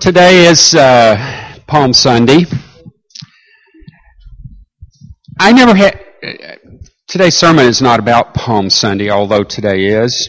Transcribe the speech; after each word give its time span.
Today 0.00 0.46
is 0.46 0.74
uh, 0.74 1.58
Palm 1.66 1.92
Sunday. 1.92 2.46
I 5.38 5.52
never 5.52 5.74
had. 5.74 6.00
Today's 7.06 7.36
sermon 7.36 7.66
is 7.66 7.80
not 7.80 8.00
about 8.00 8.34
Palm 8.34 8.70
Sunday, 8.70 9.10
although 9.10 9.44
today 9.44 9.86
is. 9.86 10.28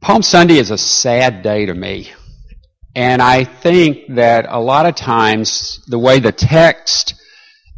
Palm 0.00 0.22
Sunday 0.22 0.58
is 0.58 0.70
a 0.70 0.78
sad 0.78 1.42
day 1.42 1.66
to 1.66 1.74
me. 1.74 2.12
And 2.94 3.20
I 3.20 3.44
think 3.44 4.14
that 4.14 4.46
a 4.48 4.60
lot 4.60 4.86
of 4.86 4.94
times 4.94 5.84
the 5.86 5.98
way 5.98 6.18
the 6.18 6.32
text 6.32 7.14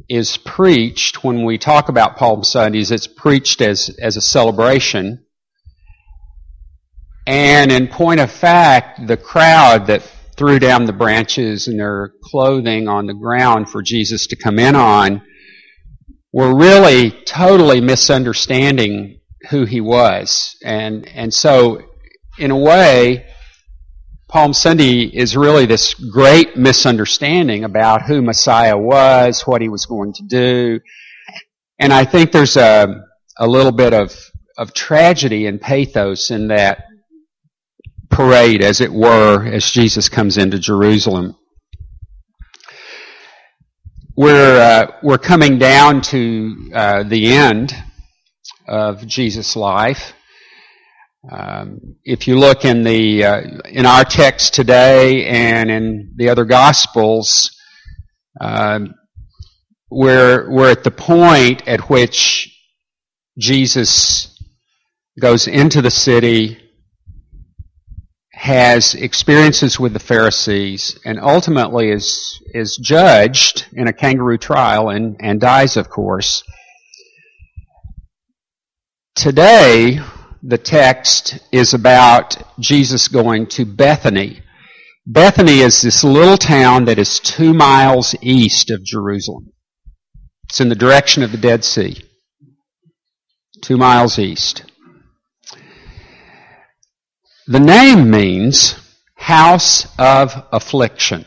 is 0.09 0.37
preached 0.37 1.25
when 1.25 1.45
we 1.45 1.59
talk 1.59 1.89
about 1.89 2.17
Palm 2.17 2.45
Sundays, 2.45 2.91
it's 2.91 3.07
preached 3.07 3.61
as, 3.61 3.91
as 4.01 4.17
a 4.17 4.23
celebration. 4.23 5.25
And 7.29 7.71
in 7.71 7.89
point 7.89 8.21
of 8.21 8.33
fact, 8.33 9.07
the 9.07 9.19
crowd 9.19 9.89
that 9.89 10.01
threw 10.35 10.59
down 10.59 10.87
the 10.87 10.95
branches 10.95 11.69
and 11.69 11.79
their 11.79 12.15
clothing 12.23 12.89
on 12.89 13.05
the 13.05 13.13
ground 13.13 13.69
for 13.69 13.83
Jesus 13.83 14.29
to 14.29 14.37
come 14.37 14.59
in 14.59 14.75
on 14.75 15.21
were 16.33 16.57
really 16.57 17.11
totally 17.11 17.83
misunderstanding 17.83 19.21
who 19.51 19.67
he 19.67 19.83
was. 19.83 20.57
And, 20.65 21.07
and 21.07 21.35
so, 21.35 21.83
in 22.39 22.51
a 22.51 22.57
way, 22.57 23.27
Palm 24.29 24.55
Sunday 24.55 25.03
is 25.03 25.37
really 25.37 25.67
this 25.67 25.93
great 25.93 26.57
misunderstanding 26.57 27.63
about 27.65 28.07
who 28.07 28.23
Messiah 28.23 28.79
was, 28.79 29.43
what 29.43 29.61
he 29.61 29.69
was 29.69 29.85
going 29.85 30.15
to 30.15 30.23
do. 30.23 30.81
And 31.79 31.93
I 31.93 32.07
think 32.07 32.33
there's 32.33 32.57
a, 32.57 33.05
a 33.37 33.47
little 33.47 33.73
bit 33.73 33.93
of, 33.93 34.19
of 34.57 34.73
tragedy 34.73 35.45
and 35.45 35.61
pathos 35.61 36.31
in 36.31 36.49
that 36.49 36.85
parade, 38.11 38.63
as 38.63 38.81
it 38.81 38.93
were, 38.93 39.45
as 39.47 39.71
Jesus 39.71 40.09
comes 40.09 40.37
into 40.37 40.59
Jerusalem. 40.59 41.37
We're, 44.17 44.61
uh, 44.61 44.93
we're 45.03 45.19
coming 45.19 45.59
down 45.59 46.01
to 46.03 46.71
uh, 46.75 47.03
the 47.05 47.29
end 47.29 47.73
of 48.67 49.07
Jesus' 49.07 49.57
life. 49.57 50.13
Um, 51.31 51.97
if 52.05 52.29
you 52.29 52.39
look 52.39 52.65
in 52.65 52.85
the 52.85 53.25
uh, 53.25 53.41
in 53.69 53.87
our 53.87 54.05
text 54.05 54.55
today 54.55 55.27
and 55.27 55.69
in 55.69 56.15
the 56.17 56.29
other 56.29 56.45
gospels, 56.45 57.51
um, 58.41 58.95
we're 59.91 60.49
we're 60.49 60.71
at 60.71 60.85
the 60.85 60.93
point 60.93 61.67
at 61.67 61.91
which 61.91 62.57
Jesus 63.37 64.39
goes 65.21 65.49
into 65.49 65.83
the 65.83 65.91
city 65.91 66.68
has 68.39 68.95
experiences 68.95 69.81
with 69.81 69.93
the 69.93 69.99
Pharisees 69.99 70.97
and 71.05 71.19
ultimately 71.19 71.91
is, 71.91 72.41
is 72.55 72.77
judged 72.77 73.67
in 73.73 73.89
a 73.89 73.93
kangaroo 73.93 74.39
trial 74.39 74.91
and, 74.91 75.17
and 75.19 75.41
dies, 75.41 75.77
of 75.77 75.91
course. 75.91 76.45
Today, 79.17 79.99
the 80.41 80.57
text 80.57 81.41
is 81.51 81.75
about 81.75 82.41
Jesus 82.61 83.09
going 83.09 83.49
to 83.49 83.65
Bethany. 83.65 84.43
Bethany 85.05 85.59
is 85.59 85.83
this 85.83 86.05
little 86.05 86.37
town 86.37 86.85
that 86.85 87.01
is 87.01 87.19
two 87.19 87.53
miles 87.53 88.15
east 88.23 88.71
of 88.71 88.85
Jerusalem. 88.85 89.53
It's 90.49 90.61
in 90.61 90.69
the 90.69 90.77
direction 90.77 91.25
of 91.25 91.33
the 91.33 91.39
Dead 91.39 91.65
Sea. 91.65 92.05
Two 93.63 93.77
miles 93.77 94.17
east. 94.17 94.63
The 97.51 97.61
name 97.61 98.11
means 98.11 98.75
house 99.15 99.87
of 99.99 100.47
affliction. 100.53 101.25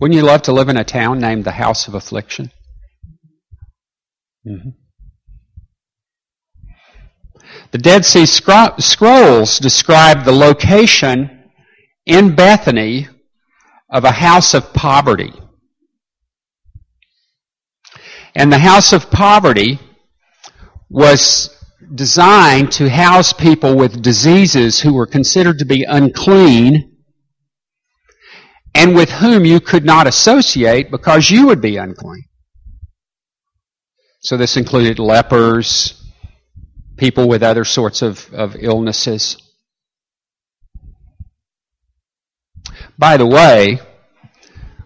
Wouldn't 0.00 0.16
you 0.16 0.24
love 0.24 0.42
to 0.42 0.52
live 0.52 0.68
in 0.68 0.76
a 0.76 0.82
town 0.82 1.20
named 1.20 1.44
the 1.44 1.52
House 1.52 1.86
of 1.86 1.94
Affliction? 1.94 2.50
Mm-hmm. 4.44 4.70
The 7.70 7.78
Dead 7.78 8.04
Sea 8.04 8.26
Scrolls 8.26 9.58
describe 9.60 10.24
the 10.24 10.32
location 10.32 11.44
in 12.04 12.34
Bethany 12.34 13.06
of 13.88 14.02
a 14.02 14.10
house 14.10 14.54
of 14.54 14.72
poverty. 14.72 15.32
And 18.34 18.52
the 18.52 18.58
house 18.58 18.92
of 18.92 19.08
poverty 19.08 19.78
was 20.90 21.55
designed 21.94 22.72
to 22.72 22.88
house 22.88 23.32
people 23.32 23.76
with 23.76 24.02
diseases 24.02 24.80
who 24.80 24.94
were 24.94 25.06
considered 25.06 25.58
to 25.58 25.64
be 25.64 25.84
unclean 25.84 26.96
and 28.74 28.94
with 28.94 29.10
whom 29.10 29.44
you 29.44 29.60
could 29.60 29.84
not 29.84 30.06
associate 30.06 30.90
because 30.90 31.30
you 31.30 31.46
would 31.46 31.60
be 31.60 31.76
unclean. 31.76 32.24
So 34.20 34.36
this 34.36 34.56
included 34.56 34.98
lepers, 34.98 36.02
people 36.96 37.28
with 37.28 37.42
other 37.42 37.64
sorts 37.64 38.02
of, 38.02 38.28
of 38.34 38.56
illnesses. 38.58 39.36
By 42.98 43.16
the 43.16 43.26
way, 43.26 43.78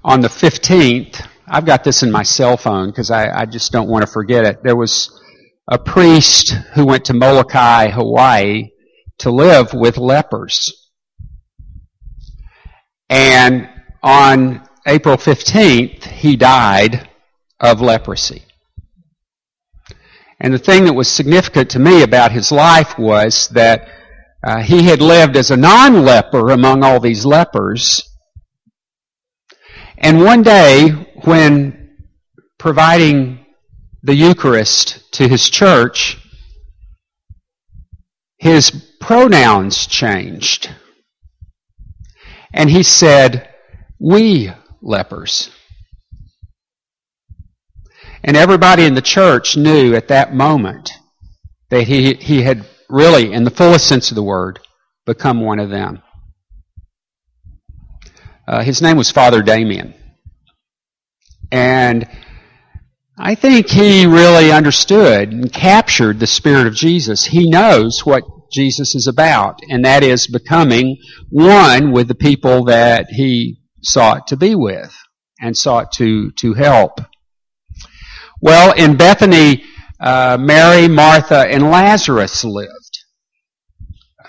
on 0.04 0.20
the 0.20 0.28
15th, 0.28 1.26
I've 1.48 1.64
got 1.64 1.84
this 1.84 2.02
in 2.02 2.10
my 2.10 2.22
cell 2.22 2.56
phone 2.56 2.90
because 2.90 3.10
I, 3.10 3.40
I 3.40 3.46
just 3.46 3.72
don't 3.72 3.88
want 3.88 4.04
to 4.04 4.10
forget 4.10 4.44
it. 4.44 4.62
There 4.62 4.76
was 4.76 5.19
a 5.70 5.78
priest 5.78 6.50
who 6.75 6.84
went 6.84 7.04
to 7.04 7.14
Molokai, 7.14 7.91
Hawaii 7.91 8.70
to 9.19 9.31
live 9.31 9.72
with 9.72 9.97
lepers. 9.97 10.88
And 13.08 13.69
on 14.03 14.66
April 14.86 15.16
15th, 15.16 16.04
he 16.04 16.36
died 16.36 17.09
of 17.60 17.80
leprosy. 17.80 18.42
And 20.41 20.53
the 20.53 20.59
thing 20.59 20.86
that 20.86 20.94
was 20.94 21.09
significant 21.09 21.70
to 21.70 21.78
me 21.78 22.03
about 22.03 22.32
his 22.32 22.50
life 22.50 22.98
was 22.98 23.48
that 23.50 23.86
uh, 24.42 24.62
he 24.62 24.84
had 24.84 25.00
lived 25.00 25.36
as 25.36 25.50
a 25.50 25.56
non-leper 25.56 26.50
among 26.50 26.82
all 26.82 26.98
these 26.98 27.26
lepers. 27.26 28.03
And 29.98 30.25
one 30.25 30.42
day, 30.42 30.88
when 31.25 31.97
providing 32.59 33.39
the 34.02 34.14
Eucharist 34.14 35.12
to 35.12 35.28
his 35.28 35.48
church, 35.50 36.18
his 38.38 38.70
pronouns 39.00 39.86
changed. 39.86 40.70
And 42.52 42.70
he 42.70 42.82
said, 42.82 43.48
We 43.98 44.52
lepers. 44.80 45.50
And 48.22 48.36
everybody 48.36 48.84
in 48.84 48.94
the 48.94 49.02
church 49.02 49.56
knew 49.56 49.94
at 49.94 50.08
that 50.08 50.34
moment 50.34 50.90
that 51.70 51.84
he, 51.84 52.14
he 52.14 52.42
had 52.42 52.66
really, 52.88 53.32
in 53.32 53.44
the 53.44 53.50
fullest 53.50 53.86
sense 53.86 54.10
of 54.10 54.14
the 54.14 54.22
word, 54.22 54.58
become 55.06 55.40
one 55.40 55.58
of 55.58 55.70
them. 55.70 56.02
Uh, 58.46 58.62
his 58.62 58.82
name 58.82 58.96
was 58.96 59.10
Father 59.10 59.42
Damien. 59.42 59.94
And 61.52 62.08
I 63.22 63.34
think 63.34 63.69
he 63.69 64.06
really 64.06 64.50
understood 64.50 65.31
and 65.31 65.53
captured 65.53 66.19
the 66.19 66.26
Spirit 66.26 66.66
of 66.66 66.75
Jesus. 66.75 67.26
He 67.26 67.50
knows 67.50 68.06
what 68.06 68.25
Jesus 68.50 68.94
is 68.94 69.06
about, 69.06 69.60
and 69.69 69.84
that 69.84 70.03
is 70.03 70.26
becoming 70.26 70.97
one 71.28 71.92
with 71.92 72.09
the 72.09 72.14
people 72.14 72.64
that 72.64 73.09
he 73.10 73.60
sought 73.82 74.28
to 74.28 74.38
be 74.38 74.54
with 74.54 74.97
and 75.38 75.54
sought 75.54 75.92
to, 75.92 76.30
to 76.38 76.54
help. 76.54 76.98
Well, 78.41 78.72
in 78.72 78.97
Bethany, 78.97 79.64
uh, 80.00 80.38
Mary, 80.41 80.88
Martha, 80.88 81.41
and 81.47 81.70
Lazarus 81.70 82.42
lived. 82.42 83.04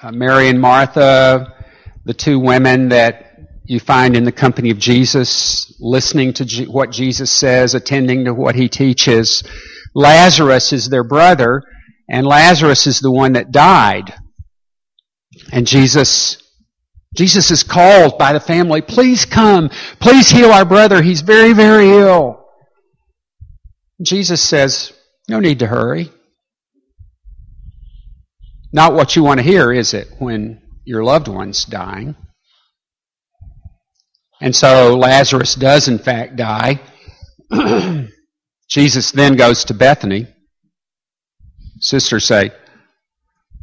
Uh, 0.02 0.12
Mary 0.12 0.50
and 0.50 0.60
Martha, 0.60 1.48
the 2.04 2.14
two 2.14 2.40
women 2.40 2.90
that 2.90 3.31
you 3.64 3.80
find 3.80 4.16
in 4.16 4.24
the 4.24 4.32
company 4.32 4.72
of 4.72 4.80
Jesus, 4.80 5.76
listening 5.80 6.34
to 6.34 6.46
G- 6.46 6.66
what 6.66 6.92
Jesus 6.92 7.32
says, 7.32 7.74
attending 7.74 8.26
to 8.26 8.34
what 8.34 8.56
he 8.56 8.68
teaches. 8.68 9.44
Lazarus 9.94 10.74
is 10.74 10.90
their 10.90 11.04
brother, 11.04 11.64
and 12.10 12.26
Lazarus 12.26 12.88
is 12.88 13.00
the 13.00 13.12
one 13.12 13.34
that 13.34 13.52
died. 13.52 14.14
And 15.52 15.68
Jesus, 15.68 16.42
Jesus 17.16 17.52
is 17.52 17.64
called 17.64 18.18
by 18.18 18.34
the 18.34 18.40
family, 18.40 18.82
please 18.82 19.26
come, 19.26 19.70
please 20.00 20.30
heal 20.30 20.52
our 20.52 20.66
brother, 20.66 21.02
he's 21.02 21.22
very, 21.22 21.54
very 21.54 21.90
ill. 21.90 22.46
Jesus 24.02 24.42
says, 24.42 24.94
no 25.30 25.40
need 25.40 25.60
to 25.60 25.68
hurry. 25.68 26.12
Not 28.74 28.94
what 28.94 29.16
you 29.16 29.24
want 29.24 29.40
to 29.40 29.46
hear, 29.46 29.72
is 29.72 29.94
it, 29.94 30.08
when 30.18 30.62
your 30.86 31.04
loved 31.04 31.28
one's 31.28 31.66
dying? 31.66 32.16
And 34.42 34.56
so 34.56 34.98
Lazarus 34.98 35.54
does, 35.54 35.88
in 35.88 36.00
fact, 36.00 36.36
die. 36.36 36.82
Jesus 38.70 39.12
then 39.12 39.36
goes 39.36 39.66
to 39.66 39.76
Bethany. 39.76 40.28
Sisters 41.80 42.26
say, 42.26 42.52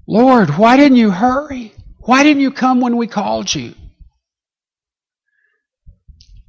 Lord, 0.06 0.50
why 0.50 0.76
didn't 0.76 0.96
you 0.96 1.10
hurry? 1.10 1.72
Why 1.98 2.22
didn't 2.22 2.42
you 2.42 2.52
come 2.52 2.80
when 2.80 2.96
we 2.96 3.08
called 3.08 3.52
you? 3.52 3.75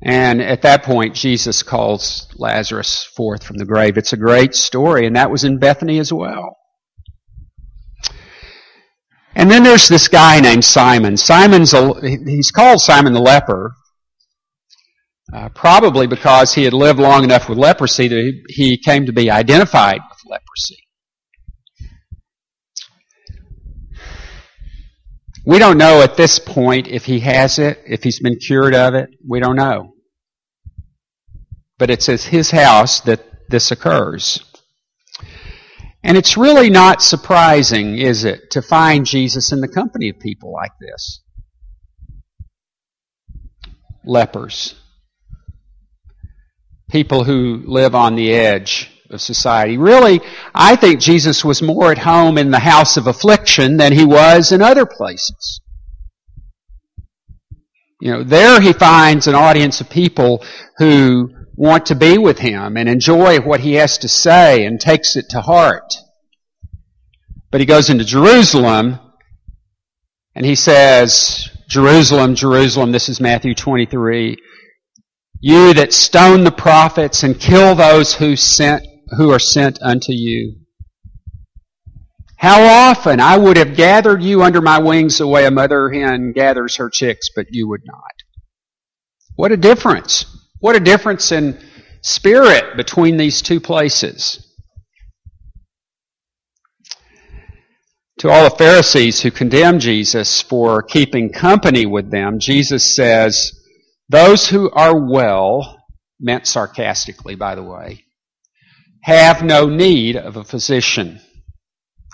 And 0.02 0.42
at 0.42 0.62
that 0.62 0.84
point, 0.84 1.16
Jesus 1.16 1.64
calls 1.64 2.28
Lazarus 2.36 3.04
forth 3.04 3.44
from 3.44 3.58
the 3.58 3.66
grave. 3.66 3.98
It's 3.98 4.14
a 4.14 4.18
great 4.18 4.56
story, 4.56 5.06
and 5.06 5.16
that 5.16 5.32
was 5.32 5.44
in 5.44 5.58
Bethany 5.58 6.00
as 6.00 6.14
well. 6.14 6.56
And 9.36 9.52
then 9.52 9.64
there's 9.64 9.88
this 9.88 10.08
guy 10.08 10.40
named 10.40 10.64
Simon. 10.64 11.18
Simon's 11.18 11.74
a, 11.74 12.00
he's 12.02 12.52
called 12.52 12.80
Simon 12.80 13.14
the 13.14 13.22
leper, 13.22 13.74
uh, 15.34 15.50
probably 15.50 16.08
because 16.08 16.54
he 16.54 16.64
had 16.64 16.74
lived 16.74 17.00
long 17.00 17.24
enough 17.24 17.50
with 17.50 17.58
leprosy 17.58 18.08
that 18.08 18.44
he 18.50 18.78
came 18.78 19.06
to 19.06 19.14
be 19.14 19.30
identified 19.30 20.00
with 20.10 20.20
leprosy. 20.26 20.78
We 25.46 25.58
don't 25.58 25.78
know 25.78 26.02
at 26.02 26.16
this 26.16 26.38
point 26.40 26.88
if 26.88 27.06
he 27.06 27.22
has 27.22 27.60
it, 27.60 27.80
if 27.88 28.04
he's 28.04 28.20
been 28.20 28.38
cured 28.38 28.76
of 28.76 28.94
it. 28.94 29.10
We 29.28 29.40
don't 29.40 29.56
know. 29.56 29.94
But 31.78 31.90
it's 31.90 32.10
at 32.10 32.22
his 32.22 32.52
house 32.52 33.02
that 33.02 33.50
this 33.50 33.72
occurs. 33.72 34.44
And 36.04 36.18
it's 36.18 36.38
really 36.38 36.70
not 36.70 37.02
surprising, 37.02 37.98
is 37.98 38.24
it, 38.24 38.52
to 38.52 38.62
find 38.62 39.06
Jesus 39.06 39.52
in 39.52 39.60
the 39.60 39.68
company 39.68 40.10
of 40.10 40.20
people 40.20 40.54
like 40.54 40.72
this? 40.80 41.22
Lepers. 44.06 44.76
People 46.90 47.24
who 47.24 47.64
live 47.66 47.96
on 47.96 48.16
the 48.16 48.34
edge 48.34 48.90
of 49.10 49.22
society. 49.22 49.78
Really, 49.78 50.22
I 50.54 50.76
think 50.76 51.00
Jesus 51.00 51.44
was 51.44 51.62
more 51.62 51.92
at 51.92 51.98
home 51.98 52.38
in 52.38 52.52
the 52.52 52.60
house 52.60 52.98
of 52.98 53.08
affliction 53.08 53.78
than 53.78 53.94
he 53.94 54.06
was 54.06 54.52
in 54.52 54.62
other 54.62 54.86
places. 54.86 55.62
You 58.02 58.12
know, 58.12 58.24
there 58.24 58.62
he 58.62 58.74
finds 58.74 59.28
an 59.28 59.36
audience 59.36 59.82
of 59.82 59.90
people 59.90 60.44
who 60.78 61.32
want 61.56 61.88
to 61.88 61.96
be 61.96 62.18
with 62.18 62.40
him 62.40 62.78
and 62.78 62.88
enjoy 62.88 63.40
what 63.40 63.60
he 63.60 63.74
has 63.74 63.98
to 64.00 64.08
say 64.08 64.66
and 64.66 64.80
takes 64.80 65.18
it 65.18 65.26
to 65.32 65.42
heart. 65.42 65.94
But 67.52 67.60
he 67.60 67.66
goes 67.66 67.90
into 67.90 68.06
Jerusalem 68.06 69.00
and 70.34 70.46
he 70.46 70.56
says, 70.56 71.50
Jerusalem, 71.68 72.36
Jerusalem, 72.36 72.94
this 72.94 73.10
is 73.10 73.20
Matthew 73.20 73.54
23, 73.54 74.38
you 75.40 75.74
that 75.74 75.94
stone 75.94 76.44
the 76.44 76.52
prophets 76.52 77.24
and 77.24 77.40
kill 77.40 77.76
those 77.76 78.14
who 78.16 78.36
sent 78.36 78.86
who 79.18 79.32
are 79.32 79.40
sent 79.40 79.82
unto 79.82 80.12
you. 80.12 80.56
How 82.38 82.62
often 82.62 83.20
I 83.20 83.38
would 83.38 83.58
have 83.58 83.76
gathered 83.76 84.22
you 84.22 84.44
under 84.44 84.62
my 84.62 84.80
wings 84.80 85.18
the 85.18 85.28
way 85.28 85.46
a 85.46 85.52
mother 85.52 85.90
hen 85.90 86.32
gathers 86.32 86.78
her 86.78 86.90
chicks, 86.90 87.30
but 87.36 87.48
you 87.50 87.68
would 87.68 87.82
not. 87.86 88.14
What 89.36 89.52
a 89.52 89.58
difference. 89.58 90.26
What 90.60 90.76
a 90.76 90.80
difference 90.80 91.32
in 91.32 91.60
spirit 92.02 92.78
between 92.78 93.18
these 93.18 93.42
two 93.42 93.60
places. 93.60 94.46
To 98.20 98.30
all 98.30 98.50
the 98.50 98.56
Pharisees 98.56 99.22
who 99.22 99.32
condemn 99.32 99.80
Jesus 99.80 100.42
for 100.42 100.84
keeping 100.84 101.32
company 101.32 101.86
with 101.86 102.12
them, 102.12 102.40
Jesus 102.40 102.96
says, 102.96 103.59
Those 104.10 104.50
who 104.50 104.72
are 104.72 105.00
well, 105.00 105.84
meant 106.20 106.48
sarcastically, 106.48 107.36
by 107.36 107.54
the 107.54 107.64
way, 107.64 108.06
have 109.04 109.44
no 109.44 109.68
need 109.68 110.18
of 110.18 110.36
a 110.36 110.44
physician. 110.44 111.22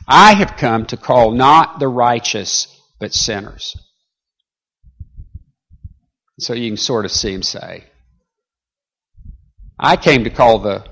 I 0.08 0.34
have 0.34 0.58
come 0.58 0.86
to 0.88 0.98
call 0.98 1.32
not 1.32 1.80
the 1.80 1.88
righteous, 1.88 2.68
but 3.00 3.14
sinners. 3.14 3.76
So 6.40 6.54
you 6.54 6.70
can 6.70 6.78
sort 6.78 7.06
of 7.06 7.12
see 7.12 7.34
him 7.34 7.44
say, 7.44 7.86
I 9.80 9.96
came 9.96 10.26
to 10.26 10.30
call 10.30 10.60
the 10.60 10.86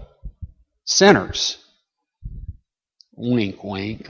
sinners. 0.86 1.58
Wink, 3.16 3.62
wink. 3.64 4.08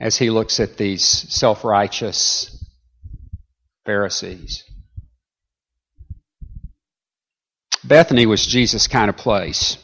As 0.00 0.16
he 0.16 0.30
looks 0.30 0.58
at 0.58 0.76
these 0.76 1.04
self 1.04 1.64
righteous 1.64 2.58
Pharisees. 3.86 4.64
Bethany 7.84 8.26
was 8.26 8.46
Jesus' 8.46 8.86
kind 8.86 9.08
of 9.08 9.16
place. 9.16 9.76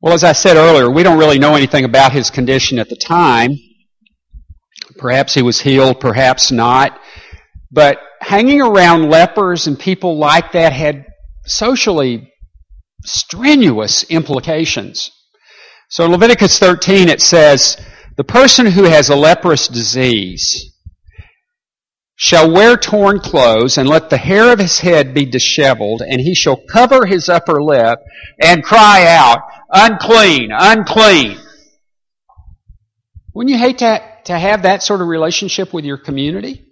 Well, 0.00 0.14
as 0.14 0.24
I 0.24 0.32
said 0.32 0.56
earlier, 0.56 0.90
we 0.90 1.02
don't 1.02 1.18
really 1.18 1.38
know 1.38 1.54
anything 1.54 1.84
about 1.84 2.12
his 2.12 2.30
condition 2.30 2.78
at 2.78 2.88
the 2.88 2.96
time. 2.96 3.52
Perhaps 4.96 5.34
he 5.34 5.42
was 5.42 5.60
healed, 5.60 6.00
perhaps 6.00 6.50
not. 6.50 6.98
But 7.70 7.98
hanging 8.20 8.60
around 8.60 9.10
lepers 9.10 9.66
and 9.66 9.78
people 9.78 10.18
like 10.18 10.52
that 10.52 10.72
had 10.72 11.06
socially 11.46 12.32
strenuous 13.04 14.04
implications. 14.04 15.10
So 15.88 16.04
in 16.04 16.12
Leviticus 16.12 16.58
13 16.58 17.08
it 17.08 17.20
says, 17.20 17.76
the 18.16 18.24
person 18.24 18.66
who 18.66 18.84
has 18.84 19.08
a 19.08 19.16
leprous 19.16 19.68
disease 19.68 20.74
shall 22.22 22.52
wear 22.52 22.76
torn 22.76 23.18
clothes 23.18 23.78
and 23.78 23.88
let 23.88 24.10
the 24.10 24.18
hair 24.18 24.52
of 24.52 24.58
his 24.58 24.78
head 24.78 25.14
be 25.14 25.24
disheveled 25.24 26.02
and 26.06 26.20
he 26.20 26.34
shall 26.34 26.54
cover 26.54 27.06
his 27.06 27.30
upper 27.30 27.62
lip 27.62 27.98
and 28.38 28.62
cry 28.62 29.06
out, 29.06 29.38
unclean, 29.72 30.50
unclean. 30.52 31.38
Wouldn't 33.32 33.50
you 33.50 33.58
hate 33.58 33.78
to, 33.78 34.02
to 34.24 34.38
have 34.38 34.64
that 34.64 34.82
sort 34.82 35.00
of 35.00 35.08
relationship 35.08 35.72
with 35.72 35.86
your 35.86 35.96
community? 35.96 36.66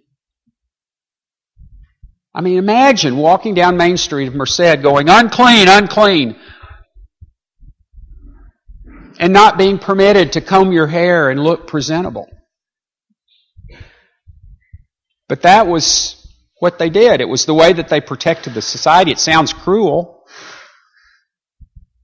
I 2.34 2.42
mean, 2.42 2.58
imagine 2.58 3.16
walking 3.16 3.54
down 3.54 3.78
Main 3.78 3.96
Street 3.96 4.28
of 4.28 4.34
Merced 4.34 4.82
going, 4.82 5.08
unclean, 5.08 5.66
unclean, 5.66 6.36
and 9.18 9.32
not 9.32 9.56
being 9.56 9.78
permitted 9.78 10.34
to 10.34 10.42
comb 10.42 10.72
your 10.72 10.88
hair 10.88 11.30
and 11.30 11.42
look 11.42 11.66
presentable. 11.66 12.28
But 15.28 15.42
that 15.42 15.66
was 15.66 16.14
what 16.58 16.78
they 16.78 16.90
did. 16.90 17.20
It 17.20 17.28
was 17.28 17.46
the 17.46 17.54
way 17.54 17.72
that 17.72 17.88
they 17.88 18.00
protected 18.00 18.54
the 18.54 18.62
society. 18.62 19.10
It 19.10 19.20
sounds 19.20 19.52
cruel. 19.52 20.24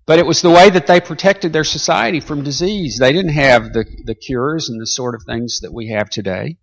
But 0.07 0.19
it 0.19 0.27
was 0.27 0.43
the 0.43 0.51
way 0.51 0.69
that 0.69 0.87
they 0.87 1.01
protected 1.01 1.53
their 1.53 1.65
society 1.65 2.21
from 2.21 2.45
disease. 2.45 2.99
They 2.99 3.13
didn't 3.13 3.33
have 3.33 3.73
the, 3.73 3.85
the 4.05 4.15
cures 4.15 4.69
and 4.69 4.81
the 4.81 4.87
sort 4.87 5.15
of 5.15 5.23
things 5.25 5.61
that 5.61 5.73
we 5.73 5.89
have 5.89 6.11
today. 6.11 6.59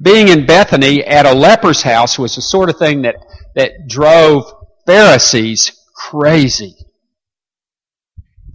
Being 0.00 0.28
in 0.28 0.46
Bethany 0.46 1.04
at 1.04 1.26
a 1.26 1.34
leper's 1.34 1.82
house 1.82 2.18
was 2.18 2.34
the 2.34 2.42
sort 2.42 2.70
of 2.70 2.78
thing 2.78 3.02
that, 3.02 3.16
that 3.54 3.86
drove 3.86 4.52
Pharisees 4.86 5.72
crazy. 5.94 6.74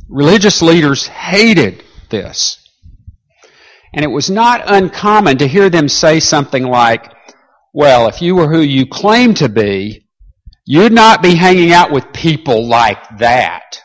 Religious 0.09 0.61
leaders 0.61 1.07
hated 1.07 1.83
this. 2.09 2.64
And 3.95 4.03
it 4.03 4.09
was 4.09 4.29
not 4.29 4.61
uncommon 4.65 5.39
to 5.39 5.47
hear 5.47 5.71
them 5.71 5.89
say 5.89 6.19
something 6.19 6.63
like, 6.63 7.11
well, 7.73 8.07
if 8.07 8.21
you 8.21 8.35
were 8.35 8.47
who 8.47 8.61
you 8.61 8.85
claim 8.85 9.33
to 9.35 9.49
be, 9.49 10.05
You'd 10.65 10.93
not 10.93 11.21
be 11.21 11.35
hanging 11.35 11.71
out 11.71 11.91
with 11.91 12.11
people 12.11 12.65
like 12.65 13.19
that. 13.19 13.81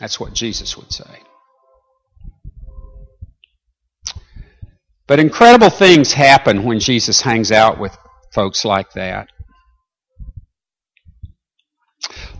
That's 0.00 0.18
what 0.18 0.32
Jesus 0.32 0.76
would 0.76 0.92
say. 0.92 1.22
But 5.06 5.20
incredible 5.20 5.70
things 5.70 6.12
happen 6.12 6.64
when 6.64 6.80
Jesus 6.80 7.20
hangs 7.20 7.52
out 7.52 7.78
with 7.78 7.96
folks 8.34 8.64
like 8.64 8.92
that. 8.92 9.28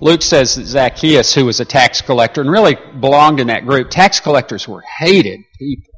Luke 0.00 0.22
says 0.22 0.54
that 0.54 0.66
Zacchaeus, 0.66 1.34
who 1.34 1.44
was 1.44 1.60
a 1.60 1.64
tax 1.64 2.00
collector 2.00 2.40
and 2.40 2.50
really 2.50 2.76
belonged 3.00 3.40
in 3.40 3.48
that 3.48 3.66
group, 3.66 3.90
tax 3.90 4.20
collectors 4.20 4.68
were 4.68 4.82
hated 4.98 5.40
people. 5.58 5.92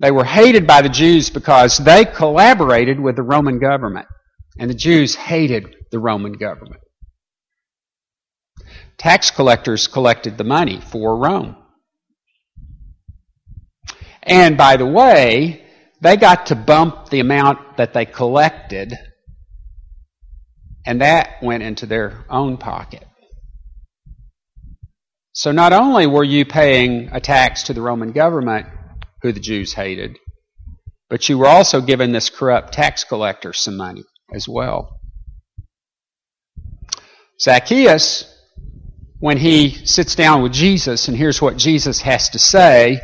They 0.00 0.12
were 0.12 0.24
hated 0.24 0.66
by 0.66 0.82
the 0.82 0.88
Jews 0.88 1.28
because 1.28 1.78
they 1.78 2.04
collaborated 2.04 3.00
with 3.00 3.16
the 3.16 3.22
Roman 3.22 3.58
government. 3.58 4.06
And 4.58 4.70
the 4.70 4.74
Jews 4.74 5.14
hated 5.14 5.74
the 5.90 5.98
Roman 5.98 6.32
government. 6.32 6.80
Tax 8.96 9.30
collectors 9.30 9.86
collected 9.86 10.38
the 10.38 10.44
money 10.44 10.80
for 10.80 11.16
Rome. 11.16 11.56
And 14.22 14.56
by 14.56 14.76
the 14.76 14.86
way, 14.86 15.64
they 16.00 16.16
got 16.16 16.46
to 16.46 16.54
bump 16.54 17.08
the 17.08 17.20
amount 17.20 17.76
that 17.76 17.92
they 17.92 18.04
collected, 18.04 18.94
and 20.88 21.02
that 21.02 21.42
went 21.42 21.62
into 21.62 21.84
their 21.84 22.24
own 22.30 22.56
pocket. 22.56 23.06
So 25.32 25.52
not 25.52 25.74
only 25.74 26.06
were 26.06 26.24
you 26.24 26.46
paying 26.46 27.10
a 27.12 27.20
tax 27.20 27.64
to 27.64 27.74
the 27.74 27.82
Roman 27.82 28.12
government, 28.12 28.66
who 29.20 29.30
the 29.30 29.38
Jews 29.38 29.74
hated, 29.74 30.16
but 31.10 31.28
you 31.28 31.36
were 31.36 31.46
also 31.46 31.82
giving 31.82 32.12
this 32.12 32.30
corrupt 32.30 32.72
tax 32.72 33.04
collector 33.04 33.52
some 33.52 33.76
money 33.76 34.02
as 34.32 34.48
well. 34.48 34.98
Zacchaeus, 37.38 38.24
when 39.20 39.36
he 39.36 39.68
sits 39.84 40.14
down 40.14 40.42
with 40.42 40.54
Jesus 40.54 41.06
and 41.06 41.14
hears 41.14 41.42
what 41.42 41.58
Jesus 41.58 42.00
has 42.00 42.30
to 42.30 42.38
say, 42.38 43.02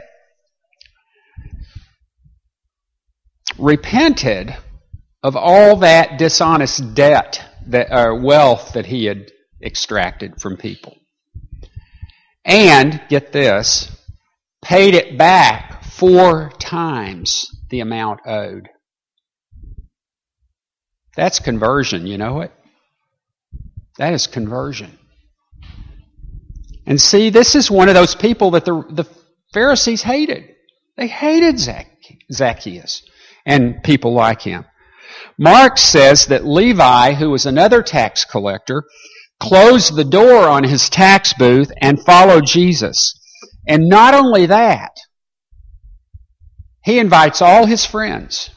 repented 3.58 4.56
of 5.22 5.36
all 5.36 5.76
that 5.76 6.16
dishonest 6.16 6.94
debt 6.94 7.44
that 7.68 7.88
or 7.90 8.20
wealth 8.20 8.72
that 8.74 8.86
he 8.86 9.04
had 9.06 9.30
extracted 9.62 10.40
from 10.40 10.56
people. 10.56 10.96
And 12.44 13.00
get 13.08 13.32
this, 13.32 13.90
paid 14.62 14.94
it 14.94 15.16
back 15.16 15.84
four 15.84 16.50
times 16.58 17.46
the 17.70 17.80
amount 17.80 18.20
owed. 18.26 18.68
That's 21.16 21.38
conversion, 21.38 22.06
you 22.06 22.18
know 22.18 22.40
it? 22.40 22.52
That 23.98 24.12
is 24.12 24.26
conversion. 24.26 24.98
And 26.86 27.00
see, 27.00 27.30
this 27.30 27.54
is 27.54 27.70
one 27.70 27.88
of 27.88 27.94
those 27.94 28.14
people 28.14 28.50
that 28.52 28.64
the, 28.64 28.84
the 28.90 29.08
Pharisees 29.52 30.02
hated. 30.02 30.54
They 30.96 31.06
hated 31.06 31.58
Zacchaeus 31.58 33.02
and 33.46 33.82
people 33.82 34.12
like 34.12 34.42
him. 34.42 34.64
Mark 35.38 35.78
says 35.78 36.26
that 36.26 36.46
Levi, 36.46 37.14
who 37.14 37.30
was 37.30 37.46
another 37.46 37.82
tax 37.82 38.24
collector, 38.24 38.84
closed 39.40 39.94
the 39.94 40.04
door 40.04 40.48
on 40.48 40.64
his 40.64 40.88
tax 40.88 41.32
booth 41.34 41.70
and 41.80 42.04
followed 42.04 42.46
Jesus. 42.46 43.18
And 43.66 43.88
not 43.88 44.14
only 44.14 44.46
that, 44.46 44.92
he 46.84 46.98
invites 46.98 47.40
all 47.40 47.66
his 47.66 47.84
friends 47.84 48.50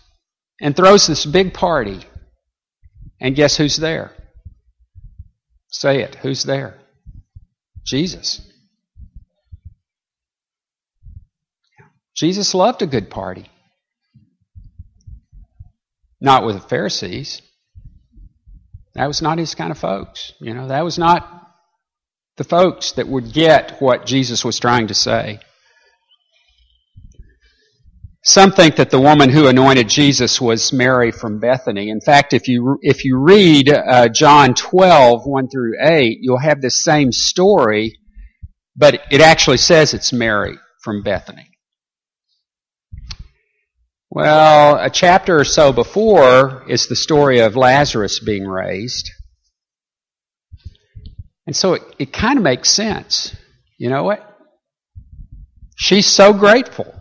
and 0.62 0.76
throws 0.76 1.08
this 1.08 1.26
big 1.26 1.54
party. 1.54 2.02
And 3.20 3.36
guess 3.36 3.58
who's 3.58 3.78
there? 3.78 4.12
Say 5.70 6.02
it. 6.02 6.16
Who's 6.16 6.44
there? 6.44 6.78
Jesus. 7.86 8.42
Jesus 12.16 12.54
loved 12.54 12.82
a 12.82 12.88
good 12.88 13.10
party. 13.10 13.50
Not 16.20 16.46
with 16.46 16.56
the 16.56 16.68
Pharisees. 16.68 17.42
That 18.96 19.08
was 19.08 19.22
not 19.22 19.38
his 19.38 19.54
kind 19.54 19.72
of 19.72 19.78
folks. 19.78 20.34
You 20.40 20.54
know, 20.54 20.68
that 20.68 20.84
was 20.84 20.98
not 20.98 21.48
the 22.38 22.44
folks 22.44 22.94
that 22.94 23.08
would 23.08 23.32
get 23.34 23.80
what 23.80 24.06
Jesus 24.06 24.44
was 24.44 24.60
trying 24.60 24.88
to 24.88 24.94
say. 24.94 25.40
Some 28.24 28.52
think 28.52 28.76
that 28.76 28.90
the 28.90 29.00
woman 29.00 29.30
who 29.30 29.48
anointed 29.48 29.88
Jesus 29.88 30.42
was 30.42 30.74
Mary 30.74 31.12
from 31.12 31.40
Bethany. 31.40 31.90
In 31.90 32.02
fact, 32.02 32.34
if 32.34 32.48
you 32.50 32.78
if 32.82 33.06
you 33.06 33.18
read 33.20 33.70
uh, 33.70 34.10
John 34.10 34.54
12, 34.54 35.22
1 35.26 35.48
through 35.48 35.74
8, 35.82 36.18
you'll 36.22 36.38
have 36.38 36.60
this 36.60 36.84
same 36.84 37.14
story, 37.14 37.98
but 38.76 39.02
it 39.12 39.22
actually 39.22 39.58
says 39.58 39.94
it's 39.94 40.12
Mary 40.12 40.58
from 40.84 41.04
Bethany. 41.04 41.57
Well, 44.18 44.84
a 44.84 44.90
chapter 44.90 45.40
or 45.40 45.44
so 45.44 45.72
before 45.72 46.64
is 46.68 46.88
the 46.88 46.96
story 46.96 47.42
of 47.42 47.56
Lazarus 47.56 48.20
being 48.20 48.48
raised. 48.48 49.12
And 51.46 51.56
so 51.56 51.76
it, 51.76 51.84
it 52.00 52.14
kind 52.14 52.40
of 52.40 52.44
makes 52.44 52.72
sense. 52.72 53.36
You 53.78 53.92
know 53.92 54.04
what? 54.04 54.28
She's 55.76 56.08
so 56.08 56.34
grateful 56.34 56.96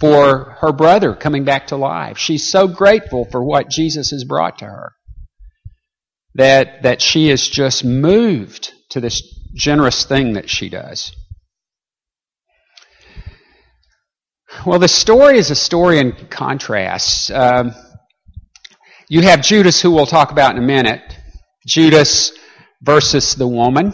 for 0.00 0.58
her 0.60 0.70
brother 0.70 1.14
coming 1.14 1.44
back 1.44 1.68
to 1.68 1.76
life. 1.76 2.18
She's 2.18 2.50
so 2.50 2.68
grateful 2.68 3.24
for 3.24 3.42
what 3.42 3.70
Jesus 3.70 4.10
has 4.10 4.24
brought 4.24 4.58
to 4.58 4.66
her 4.66 4.92
that, 6.34 6.82
that 6.82 7.00
she 7.00 7.30
is 7.30 7.48
just 7.48 7.86
moved 7.86 8.74
to 8.90 9.00
this 9.00 9.22
generous 9.54 10.04
thing 10.04 10.34
that 10.34 10.50
she 10.50 10.68
does. 10.68 11.10
Well, 14.64 14.78
the 14.78 14.88
story 14.88 15.38
is 15.38 15.50
a 15.50 15.54
story 15.54 15.98
in 15.98 16.12
contrast. 16.30 17.30
Um, 17.30 17.74
you 19.08 19.22
have 19.22 19.42
Judas, 19.42 19.80
who 19.80 19.90
we'll 19.90 20.06
talk 20.06 20.32
about 20.32 20.56
in 20.56 20.62
a 20.62 20.66
minute. 20.66 21.02
Judas 21.66 22.32
versus 22.80 23.34
the 23.34 23.46
woman. 23.46 23.92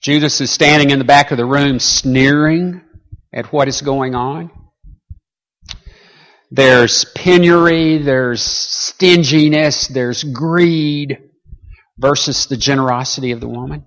Judas 0.00 0.40
is 0.40 0.50
standing 0.50 0.90
in 0.90 0.98
the 0.98 1.04
back 1.04 1.30
of 1.30 1.36
the 1.36 1.44
room 1.44 1.78
sneering 1.78 2.82
at 3.32 3.52
what 3.52 3.68
is 3.68 3.82
going 3.82 4.14
on. 4.14 4.50
There's 6.50 7.04
penury, 7.14 7.98
there's 7.98 8.42
stinginess, 8.42 9.88
there's 9.88 10.22
greed 10.24 11.18
versus 11.98 12.46
the 12.46 12.56
generosity 12.56 13.32
of 13.32 13.40
the 13.40 13.48
woman. 13.48 13.84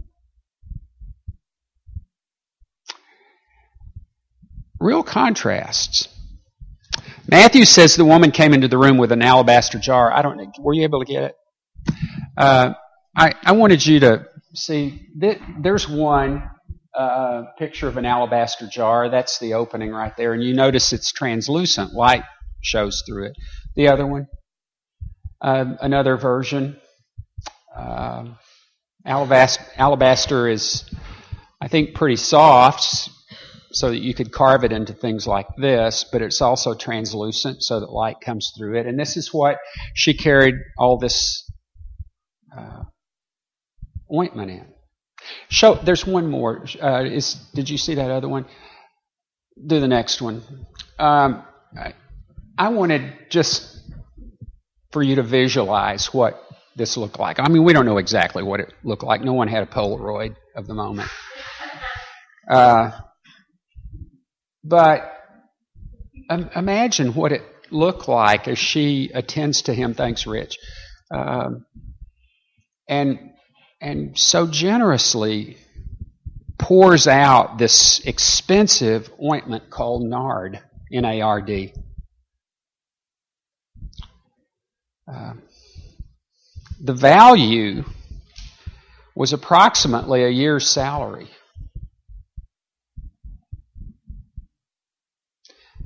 Real 4.80 5.04
contrasts. 5.04 6.08
Matthew 7.30 7.66
says 7.66 7.96
the 7.96 8.06
woman 8.06 8.32
came 8.32 8.54
into 8.54 8.68
the 8.68 8.78
room 8.78 8.98
with 8.98 9.12
an 9.12 9.22
alabaster 9.22 9.80
jar. 9.80 10.12
I 10.12 10.22
don't 10.22 10.38
know. 10.38 10.52
Were 10.60 10.74
you 10.74 10.84
able 10.84 11.04
to 11.04 11.06
get 11.06 11.24
it? 11.24 11.36
Uh, 12.38 12.74
I, 13.16 13.34
I 13.44 13.52
wanted 13.54 13.86
you 13.86 14.00
to 14.02 14.28
see. 14.54 15.08
Th- 15.20 15.40
there's 15.60 15.90
one 15.90 16.50
uh, 16.98 17.44
picture 17.58 17.88
of 17.88 17.98
an 17.98 18.06
alabaster 18.06 18.68
jar. 18.68 19.10
That's 19.10 19.40
the 19.40 19.56
opening 19.56 19.92
right 19.92 20.16
there. 20.16 20.34
And 20.34 20.44
you 20.44 20.54
notice 20.54 20.94
it's 20.94 21.12
translucent. 21.12 21.94
Light 21.94 22.24
shows 22.62 23.04
through 23.06 23.28
it. 23.28 23.34
The 23.76 23.90
other 23.90 24.06
one, 24.06 24.28
uh, 25.42 25.76
another 25.82 26.18
version. 26.18 26.78
Uh, 27.76 28.26
alabaster, 29.06 29.64
alabaster 29.76 30.48
is, 30.48 30.90
I 31.60 31.68
think, 31.68 31.94
pretty 31.94 32.16
soft 32.16 33.10
so 33.72 33.90
that 33.90 34.00
you 34.00 34.14
could 34.14 34.32
carve 34.32 34.64
it 34.64 34.72
into 34.72 34.94
things 34.94 35.28
like 35.28 35.48
this, 35.58 36.06
but 36.12 36.22
it's 36.22 36.42
also 36.42 36.74
translucent 36.74 37.62
so 37.62 37.80
that 37.80 37.92
light 37.92 38.22
comes 38.22 38.54
through 38.58 38.78
it. 38.78 38.86
And 38.86 39.00
this 39.00 39.18
is 39.18 39.34
what 39.34 39.58
she 39.94 40.14
carried 40.14 40.56
all 40.78 40.98
this 40.98 41.44
uh, 42.58 42.84
ointment 44.14 44.52
in. 44.52 44.68
Show. 45.50 45.76
There's 45.76 46.06
one 46.06 46.30
more. 46.30 46.66
Uh, 46.82 47.04
is 47.04 47.34
did 47.54 47.70
you 47.70 47.78
see 47.78 47.96
that 47.96 48.10
other 48.12 48.30
one? 48.30 48.46
Do 49.66 49.80
the 49.80 49.88
next 49.88 50.22
one. 50.22 50.42
Um, 51.00 51.44
I, 51.78 51.94
I 52.58 52.70
wanted 52.70 53.14
just 53.30 53.80
for 54.92 55.04
you 55.04 55.16
to 55.16 55.24
visualize 55.24 56.14
what 56.14 56.42
this 56.76 56.96
looked 56.96 57.20
like. 57.20 57.40
I 57.40 57.50
mean, 57.50 57.64
we 57.64 57.74
don't 57.74 57.86
know 57.86 57.98
exactly 57.98 58.44
what 58.44 58.60
it 58.60 58.74
looked 58.84 59.04
like. 59.04 59.22
No 59.22 59.34
one 59.34 59.48
had 59.48 59.64
a 59.64 59.66
Polaroid 59.66 60.36
of 60.56 60.68
the 60.68 60.74
moment. 60.74 61.10
Uh, 62.50 62.92
but 64.64 65.14
um, 66.30 66.50
imagine 66.56 67.14
what 67.14 67.32
it 67.32 67.44
looked 67.72 68.08
like 68.08 68.48
as 68.48 68.58
she 68.58 69.12
attends 69.14 69.64
to 69.64 69.74
him. 69.74 69.94
Thanks, 69.94 70.26
Rich. 70.26 70.58
Um, 71.12 71.66
and 72.88 73.32
and 73.82 74.18
so 74.18 74.48
generously 74.48 75.58
pours 76.58 77.08
out 77.08 77.58
this 77.58 78.00
expensive 78.06 79.10
ointment 79.22 79.70
called 79.70 80.04
nard, 80.04 80.60
N-A-R-D. 80.92 81.74
Uh, 85.12 85.34
the 86.82 86.94
value 86.94 87.84
was 89.16 89.34
approximately 89.34 90.24
a 90.24 90.30
year's 90.30 90.68
salary. 90.70 91.30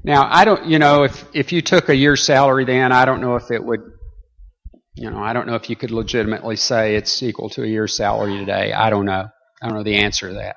Now, 0.03 0.27
I 0.29 0.45
don't, 0.45 0.65
you 0.65 0.79
know, 0.79 1.03
if, 1.03 1.25
if 1.33 1.51
you 1.51 1.61
took 1.61 1.89
a 1.89 1.95
year's 1.95 2.23
salary 2.23 2.65
then, 2.65 2.91
I 2.91 3.05
don't 3.05 3.21
know 3.21 3.35
if 3.35 3.51
it 3.51 3.63
would, 3.63 3.81
you 4.95 5.09
know, 5.09 5.19
I 5.19 5.33
don't 5.33 5.47
know 5.47 5.55
if 5.55 5.69
you 5.69 5.75
could 5.75 5.91
legitimately 5.91 6.55
say 6.55 6.95
it's 6.95 7.21
equal 7.21 7.49
to 7.51 7.63
a 7.63 7.67
year's 7.67 7.95
salary 7.95 8.37
today. 8.37 8.73
I 8.73 8.89
don't 8.89 9.05
know. 9.05 9.27
I 9.61 9.67
don't 9.67 9.77
know 9.77 9.83
the 9.83 9.99
answer 9.99 10.29
to 10.29 10.33
that. 10.35 10.55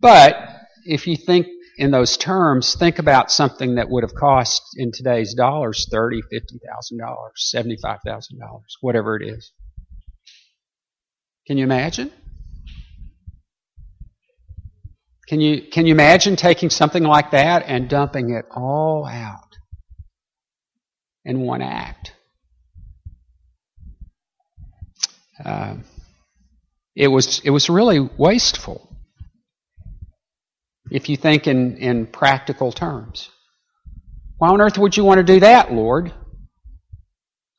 But 0.00 0.36
if 0.84 1.06
you 1.06 1.16
think 1.16 1.46
in 1.78 1.90
those 1.90 2.16
terms, 2.16 2.74
think 2.74 2.98
about 2.98 3.30
something 3.30 3.74
that 3.74 3.90
would 3.90 4.04
have 4.04 4.14
cost 4.14 4.62
in 4.76 4.92
today's 4.92 5.34
dollars 5.34 5.86
thirty, 5.90 6.22
fifty 6.30 6.58
thousand 6.66 6.98
dollars, 6.98 7.32
seventy-five 7.36 7.98
thousand 8.06 8.38
dollars, 8.38 8.76
whatever 8.80 9.16
it 9.16 9.26
is. 9.26 9.52
Can 11.46 11.58
you 11.58 11.64
imagine? 11.64 12.12
Can 15.30 15.40
you, 15.40 15.62
can 15.62 15.86
you 15.86 15.92
imagine 15.92 16.34
taking 16.34 16.70
something 16.70 17.04
like 17.04 17.30
that 17.30 17.62
and 17.64 17.88
dumping 17.88 18.30
it 18.30 18.46
all 18.50 19.06
out 19.06 19.56
in 21.24 21.42
one 21.42 21.62
act? 21.62 22.14
Uh, 25.44 25.76
it 26.96 27.06
was 27.06 27.38
it 27.44 27.50
was 27.50 27.70
really 27.70 28.00
wasteful 28.00 28.92
if 30.90 31.08
you 31.08 31.16
think 31.16 31.46
in, 31.46 31.76
in 31.76 32.08
practical 32.08 32.72
terms. 32.72 33.30
Why 34.38 34.48
on 34.48 34.60
earth 34.60 34.78
would 34.78 34.96
you 34.96 35.04
want 35.04 35.18
to 35.18 35.32
do 35.32 35.38
that, 35.38 35.72
Lord? 35.72 36.12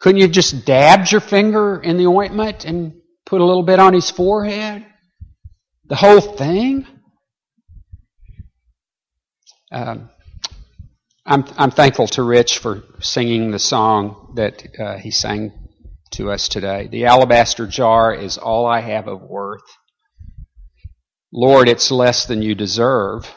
Couldn't 0.01 0.19
you 0.19 0.27
just 0.27 0.65
dabbed 0.65 1.09
your 1.09 1.21
finger 1.21 1.79
in 1.81 1.95
the 1.95 2.07
ointment 2.07 2.65
and 2.65 2.95
put 3.25 3.39
a 3.39 3.45
little 3.45 3.63
bit 3.63 3.79
on 3.79 3.93
his 3.93 4.11
forehead? 4.11 4.85
The 5.85 5.95
whole 5.95 6.19
thing? 6.19 6.85
Um, 9.71 10.09
I'm, 11.25 11.45
I'm 11.57 11.71
thankful 11.71 12.07
to 12.07 12.23
Rich 12.23 12.57
for 12.57 12.83
singing 12.99 13.51
the 13.51 13.59
song 13.59 14.33
that 14.35 14.67
uh, 14.77 14.97
he 14.97 15.11
sang 15.11 15.53
to 16.11 16.29
us 16.29 16.49
today. 16.49 16.87
The 16.87 17.05
alabaster 17.05 17.67
jar 17.67 18.13
is 18.13 18.37
all 18.37 18.65
I 18.65 18.81
have 18.81 19.07
of 19.07 19.21
worth. 19.21 19.63
Lord, 21.31 21.69
it's 21.69 21.89
less 21.89 22.25
than 22.25 22.41
you 22.41 22.53
deserve. 22.53 23.33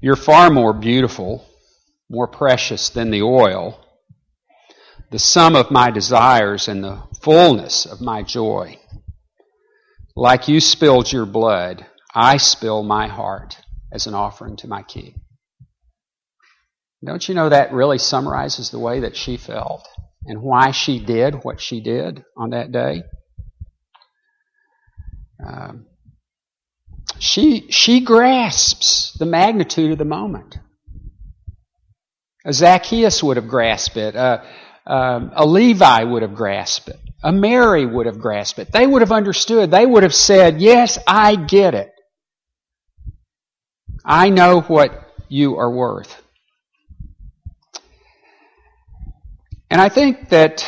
You're 0.00 0.16
far 0.16 0.48
more 0.48 0.72
beautiful, 0.72 1.44
more 2.08 2.26
precious 2.26 2.88
than 2.88 3.10
the 3.10 3.22
oil, 3.22 3.78
the 5.10 5.18
sum 5.18 5.54
of 5.54 5.70
my 5.70 5.90
desires 5.90 6.66
and 6.66 6.82
the 6.82 7.02
fullness 7.20 7.84
of 7.84 8.00
my 8.00 8.22
joy. 8.22 8.78
Like 10.16 10.48
you 10.48 10.60
spilled 10.60 11.12
your 11.12 11.26
blood, 11.26 11.84
I 12.14 12.38
spill 12.38 12.82
my 12.82 13.06
heart 13.06 13.59
as 13.92 14.06
an 14.06 14.14
offering 14.14 14.56
to 14.56 14.68
my 14.68 14.82
King. 14.82 15.20
Don't 17.04 17.26
you 17.28 17.34
know 17.34 17.48
that 17.48 17.72
really 17.72 17.98
summarizes 17.98 18.70
the 18.70 18.78
way 18.78 19.00
that 19.00 19.16
she 19.16 19.36
felt 19.36 19.88
and 20.26 20.42
why 20.42 20.70
she 20.70 20.98
did 21.00 21.42
what 21.42 21.60
she 21.60 21.80
did 21.80 22.24
on 22.36 22.50
that 22.50 22.72
day? 22.72 23.02
Um, 25.44 25.86
she, 27.18 27.70
she 27.70 28.00
grasps 28.00 29.16
the 29.18 29.24
magnitude 29.26 29.92
of 29.92 29.98
the 29.98 30.04
moment. 30.04 30.58
A 32.44 32.52
Zacchaeus 32.52 33.22
would 33.22 33.36
have 33.36 33.48
grasped 33.48 33.96
it. 33.96 34.16
Uh, 34.16 34.42
um, 34.86 35.32
a 35.34 35.46
Levi 35.46 36.04
would 36.04 36.22
have 36.22 36.34
grasped 36.34 36.88
it. 36.88 36.98
A 37.22 37.32
Mary 37.32 37.84
would 37.84 38.06
have 38.06 38.18
grasped 38.18 38.58
it. 38.58 38.72
They 38.72 38.86
would 38.86 39.02
have 39.02 39.12
understood. 39.12 39.70
They 39.70 39.84
would 39.84 40.02
have 40.02 40.14
said, 40.14 40.60
Yes, 40.60 40.98
I 41.06 41.36
get 41.36 41.74
it. 41.74 41.92
I 44.10 44.28
know 44.28 44.62
what 44.62 45.14
you 45.28 45.56
are 45.58 45.70
worth. 45.70 46.20
And 49.70 49.80
I 49.80 49.88
think 49.88 50.30
that 50.30 50.66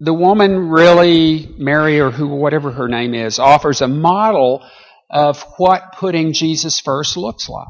the 0.00 0.12
woman 0.12 0.68
really, 0.68 1.54
Mary 1.58 2.00
or 2.00 2.10
who, 2.10 2.26
whatever 2.26 2.72
her 2.72 2.88
name 2.88 3.14
is, 3.14 3.38
offers 3.38 3.82
a 3.82 3.86
model 3.86 4.68
of 5.08 5.40
what 5.58 5.92
putting 5.92 6.32
Jesus 6.32 6.80
first 6.80 7.16
looks 7.16 7.48
like. 7.48 7.68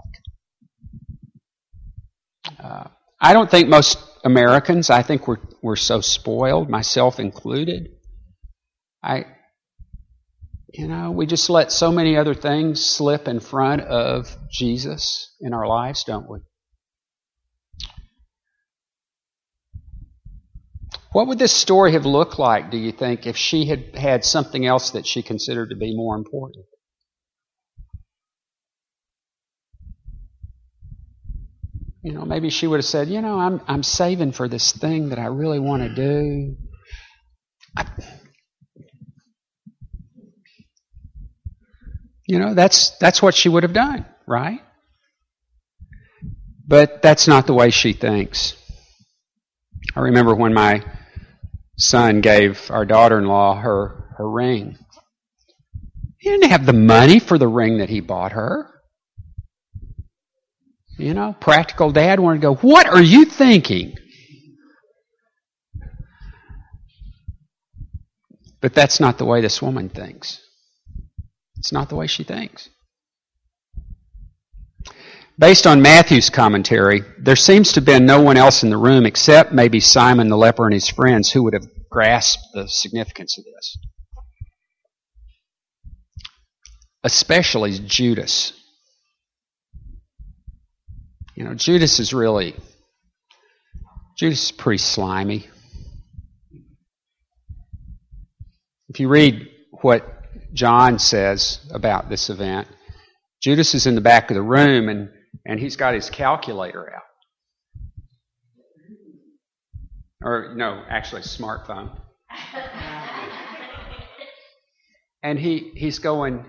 Uh, 2.58 2.84
I 3.20 3.34
don't 3.34 3.50
think 3.50 3.68
most 3.68 3.98
Americans, 4.24 4.88
I 4.88 5.02
think 5.02 5.28
we're, 5.28 5.36
we're 5.60 5.76
so 5.76 6.00
spoiled, 6.00 6.70
myself 6.70 7.20
included. 7.20 7.90
I, 9.02 9.26
you 10.72 10.88
know, 10.88 11.10
we 11.10 11.26
just 11.26 11.48
let 11.48 11.70
so 11.70 11.92
many 11.92 12.16
other 12.16 12.34
things 12.34 12.84
slip 12.84 13.28
in 13.28 13.40
front 13.40 13.82
of 13.82 14.36
Jesus 14.50 15.34
in 15.40 15.54
our 15.54 15.66
lives, 15.66 16.04
don't 16.04 16.28
we? 16.28 16.40
What 21.12 21.28
would 21.28 21.38
this 21.38 21.52
story 21.52 21.92
have 21.92 22.04
looked 22.04 22.38
like, 22.38 22.70
do 22.70 22.76
you 22.76 22.92
think, 22.92 23.26
if 23.26 23.36
she 23.36 23.64
had 23.64 23.96
had 23.96 24.24
something 24.24 24.66
else 24.66 24.90
that 24.90 25.06
she 25.06 25.22
considered 25.22 25.70
to 25.70 25.76
be 25.76 25.96
more 25.96 26.14
important? 26.14 26.66
You 32.02 32.12
know, 32.12 32.24
maybe 32.24 32.50
she 32.50 32.66
would 32.66 32.76
have 32.76 32.84
said, 32.84 33.08
you 33.08 33.22
know, 33.22 33.38
I'm, 33.38 33.60
I'm 33.66 33.82
saving 33.82 34.32
for 34.32 34.46
this 34.46 34.72
thing 34.72 35.08
that 35.08 35.18
I 35.18 35.26
really 35.26 35.58
want 35.58 35.82
to 35.82 35.94
do. 35.94 36.56
I, 37.76 37.86
you 42.26 42.38
know, 42.38 42.54
that's, 42.54 42.90
that's 42.98 43.22
what 43.22 43.34
she 43.34 43.48
would 43.48 43.62
have 43.62 43.72
done, 43.72 44.04
right? 44.26 44.60
But 46.66 47.02
that's 47.02 47.28
not 47.28 47.46
the 47.46 47.54
way 47.54 47.70
she 47.70 47.92
thinks. 47.92 48.54
I 49.94 50.00
remember 50.00 50.34
when 50.34 50.52
my 50.52 50.82
son 51.78 52.20
gave 52.20 52.70
our 52.70 52.84
daughter-in-law 52.84 53.60
her, 53.60 54.14
her 54.16 54.28
ring. 54.28 54.76
He 56.18 56.30
didn't 56.30 56.50
have 56.50 56.66
the 56.66 56.72
money 56.72 57.20
for 57.20 57.38
the 57.38 57.46
ring 57.46 57.78
that 57.78 57.88
he 57.88 58.00
bought 58.00 58.32
her. 58.32 58.72
You 60.98 61.14
know, 61.14 61.36
practical 61.38 61.92
dad 61.92 62.18
wanted 62.18 62.40
to 62.40 62.46
go, 62.48 62.54
What 62.54 62.86
are 62.86 63.02
you 63.02 63.26
thinking? 63.26 63.96
But 68.60 68.74
that's 68.74 68.98
not 68.98 69.18
the 69.18 69.26
way 69.26 69.42
this 69.42 69.60
woman 69.60 69.90
thinks. 69.90 70.40
It's 71.66 71.72
not 71.72 71.88
the 71.88 71.96
way 71.96 72.06
she 72.06 72.22
thinks. 72.22 72.68
Based 75.36 75.66
on 75.66 75.82
Matthew's 75.82 76.30
commentary, 76.30 77.02
there 77.18 77.34
seems 77.34 77.72
to 77.72 77.80
have 77.80 77.84
been 77.84 78.06
no 78.06 78.22
one 78.22 78.36
else 78.36 78.62
in 78.62 78.70
the 78.70 78.76
room 78.76 79.04
except 79.04 79.52
maybe 79.52 79.80
Simon 79.80 80.28
the 80.28 80.36
leper 80.36 80.64
and 80.64 80.72
his 80.72 80.88
friends 80.88 81.32
who 81.32 81.42
would 81.42 81.54
have 81.54 81.66
grasped 81.90 82.44
the 82.54 82.68
significance 82.68 83.36
of 83.36 83.44
this. 83.44 83.78
Especially 87.02 87.76
Judas. 87.80 88.52
You 91.34 91.42
know, 91.42 91.54
Judas 91.54 91.98
is 91.98 92.14
really, 92.14 92.54
Judas 94.16 94.44
is 94.44 94.52
pretty 94.52 94.78
slimy. 94.78 95.48
If 98.88 99.00
you 99.00 99.08
read 99.08 99.48
what 99.72 100.15
John 100.56 100.98
says 100.98 101.60
about 101.70 102.08
this 102.08 102.30
event, 102.30 102.66
Judas 103.42 103.74
is 103.74 103.86
in 103.86 103.94
the 103.94 104.00
back 104.00 104.30
of 104.30 104.34
the 104.34 104.42
room 104.42 104.88
and 104.88 105.10
and 105.44 105.60
he's 105.60 105.76
got 105.76 105.94
his 105.94 106.10
calculator 106.10 106.92
out. 106.92 107.02
Or, 110.22 110.54
no, 110.56 110.82
actually, 110.88 111.22
smartphone. 111.22 111.90
and 115.22 115.38
he, 115.38 115.70
he's 115.76 116.00
going, 116.00 116.44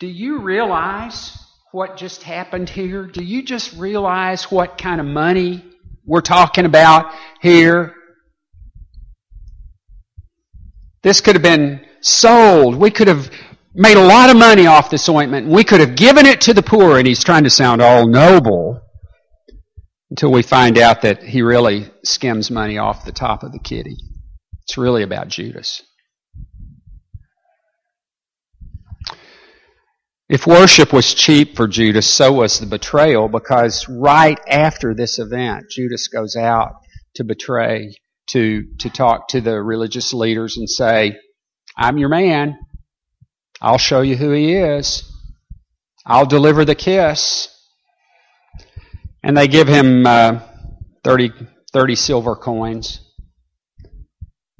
Do 0.00 0.08
you 0.08 0.40
realize 0.40 1.38
what 1.70 1.96
just 1.96 2.24
happened 2.24 2.68
here? 2.68 3.06
Do 3.06 3.22
you 3.22 3.42
just 3.42 3.76
realize 3.76 4.50
what 4.50 4.78
kind 4.78 5.00
of 5.00 5.06
money 5.06 5.64
we're 6.04 6.20
talking 6.20 6.64
about 6.64 7.12
here? 7.40 7.94
This 11.02 11.20
could 11.20 11.36
have 11.36 11.42
been 11.42 11.85
sold. 12.00 12.76
We 12.76 12.90
could 12.90 13.08
have 13.08 13.30
made 13.74 13.96
a 13.96 14.04
lot 14.04 14.30
of 14.30 14.36
money 14.36 14.66
off 14.66 14.90
this 14.90 15.08
ointment. 15.08 15.48
We 15.48 15.64
could 15.64 15.80
have 15.80 15.96
given 15.96 16.26
it 16.26 16.40
to 16.42 16.54
the 16.54 16.62
poor, 16.62 16.98
and 16.98 17.06
he's 17.06 17.22
trying 17.22 17.44
to 17.44 17.50
sound 17.50 17.82
all 17.82 18.08
noble 18.08 18.80
until 20.10 20.32
we 20.32 20.42
find 20.42 20.78
out 20.78 21.02
that 21.02 21.22
he 21.22 21.42
really 21.42 21.90
skims 22.04 22.50
money 22.50 22.78
off 22.78 23.04
the 23.04 23.12
top 23.12 23.42
of 23.42 23.52
the 23.52 23.58
kitty. 23.58 23.96
It's 24.62 24.78
really 24.78 25.02
about 25.02 25.28
Judas. 25.28 25.82
If 30.28 30.46
worship 30.46 30.92
was 30.92 31.14
cheap 31.14 31.54
for 31.54 31.68
Judas, 31.68 32.06
so 32.06 32.32
was 32.32 32.58
the 32.58 32.66
betrayal, 32.66 33.28
because 33.28 33.88
right 33.88 34.40
after 34.48 34.92
this 34.92 35.20
event, 35.20 35.66
Judas 35.70 36.08
goes 36.08 36.34
out 36.34 36.72
to 37.14 37.22
betray, 37.22 37.94
to, 38.30 38.64
to 38.80 38.90
talk 38.90 39.28
to 39.28 39.40
the 39.40 39.62
religious 39.62 40.12
leaders 40.12 40.56
and 40.56 40.68
say, 40.68 41.16
I'm 41.76 41.98
your 41.98 42.08
man. 42.08 42.58
I'll 43.60 43.78
show 43.78 44.00
you 44.00 44.16
who 44.16 44.30
he 44.32 44.54
is. 44.54 45.04
I'll 46.04 46.26
deliver 46.26 46.64
the 46.64 46.74
kiss. 46.74 47.48
And 49.22 49.36
they 49.36 49.48
give 49.48 49.68
him 49.68 50.06
uh, 50.06 50.40
30, 51.04 51.32
30 51.72 51.94
silver 51.96 52.36
coins, 52.36 53.00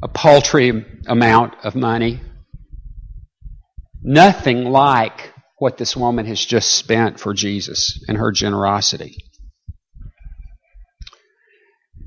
a 0.03 0.09
paltry 0.09 0.85
amount 1.07 1.55
of 1.65 1.75
money. 1.75 2.21
Nothing 4.03 4.65
like 4.65 5.33
what 5.59 5.79
this 5.79 5.97
woman 5.97 6.27
has 6.27 6.45
just 6.45 6.75
spent 6.75 7.19
for 7.19 7.33
Jesus 7.33 8.05
and 8.09 8.19
her 8.19 8.33
generosity. 8.33 9.17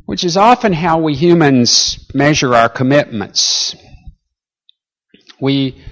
Which 0.05 0.23
is 0.23 0.37
often 0.37 0.73
how 0.73 0.99
we 0.99 1.15
humans 1.15 2.07
measure 2.13 2.55
our 2.55 2.69
commitments. 2.69 3.75
We 5.41 5.83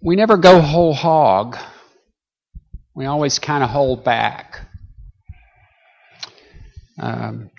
we 0.00 0.16
never 0.16 0.36
go 0.36 0.60
whole 0.60 0.94
hog. 0.94 1.56
We 2.94 3.06
always 3.06 3.38
kind 3.38 3.64
of 3.64 3.70
hold 3.70 4.04
back. 4.04 4.60
Um, 6.98 7.50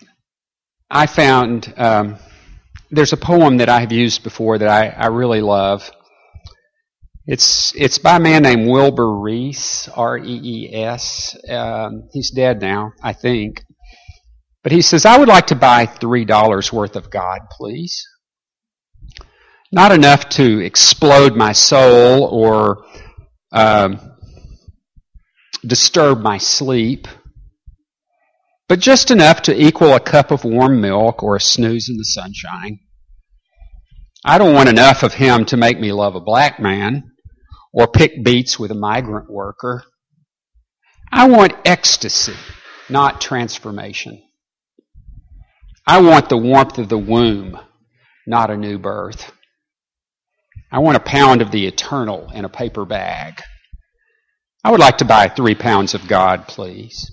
I 0.90 1.06
found 1.06 1.74
um, 1.78 2.18
there's 2.90 3.14
a 3.14 3.18
poem 3.18 3.58
that 3.58 3.70
I 3.70 3.82
have 3.82 3.92
used 3.92 4.24
before 4.24 4.58
that 4.58 4.70
I, 4.70 4.88
I 4.88 5.08
really 5.08 5.42
love. 5.42 5.92
It's 7.26 7.76
it's 7.76 7.98
by 7.98 8.16
a 8.16 8.20
man 8.22 8.44
named 8.44 8.70
Wilbur 8.70 9.20
Rees, 9.20 9.90
R 9.94 10.18
E 10.18 10.24
E 10.44 10.74
S. 10.74 11.36
Um, 11.50 12.08
he's 12.14 12.32
dead 12.32 12.62
now, 12.62 12.94
I 13.04 13.12
think. 13.12 13.64
But 14.64 14.72
he 14.72 14.82
says, 14.82 15.06
"I 15.06 15.18
would 15.18 15.28
like 15.28 15.48
to 15.48 15.56
buy 15.56 15.86
three 15.86 16.24
dollars 16.24 16.72
worth 16.72 16.96
of 16.96 17.12
God, 17.12 17.40
please." 17.52 18.02
Not 19.72 19.92
enough 19.92 20.30
to 20.30 20.60
explode 20.60 21.36
my 21.36 21.52
soul 21.52 22.24
or 22.24 22.86
um, 23.52 24.00
disturb 25.66 26.22
my 26.22 26.38
sleep, 26.38 27.08
but 28.68 28.80
just 28.80 29.12
enough 29.12 29.42
to 29.44 29.62
equal 29.62 29.94
a 29.94 30.00
cup 30.00 30.32
of 30.32 30.44
warm 30.44 30.82
milk 30.82 31.24
or 31.24 31.36
a 31.36 31.42
snooze 31.42 31.90
in 31.90 31.98
the 31.98 32.06
sunshine. 32.06 32.80
I 34.26 34.38
don't 34.38 34.54
want 34.54 34.70
enough 34.70 35.04
of 35.04 35.14
him 35.14 35.46
to 35.46 35.58
make 35.58 35.80
me 35.80 35.92
love 35.92 36.16
a 36.16 36.22
black 36.22 36.60
man 36.60 37.12
or 37.74 37.88
pick 37.88 38.24
beets 38.24 38.60
with 38.60 38.72
a 38.72 38.76
migrant 38.76 39.30
worker. 39.30 39.84
I 41.12 41.30
want 41.30 41.54
ecstasy, 41.66 42.36
not 42.90 43.22
transformation. 43.22 44.22
I 45.86 46.02
want 46.02 46.28
the 46.28 46.38
warmth 46.38 46.78
of 46.80 46.90
the 46.90 46.98
womb, 46.98 47.58
not 48.26 48.50
a 48.50 48.58
new 48.58 48.78
birth. 48.78 49.32
I 50.72 50.80
want 50.80 50.98
a 50.98 51.02
pound 51.02 51.42
of 51.42 51.52
the 51.52 51.66
eternal 51.66 52.30
in 52.34 52.46
a 52.46 52.50
paper 52.50 52.86
bag. 52.86 53.42
I 54.64 54.72
would 54.72 54.80
like 54.80 54.98
to 54.98 55.06
buy 55.06 55.30
three 55.30 55.56
pounds 55.56 55.94
of 55.94 56.08
God, 56.08 56.48
please. 56.48 57.12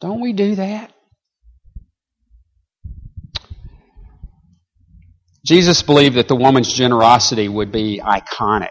Don't 0.00 0.20
we 0.20 0.32
do 0.32 0.54
that? 0.54 0.92
Jesus 5.44 5.82
believed 5.82 6.16
that 6.16 6.28
the 6.28 6.36
woman's 6.36 6.72
generosity 6.72 7.48
would 7.48 7.72
be 7.72 8.00
iconic. 8.04 8.68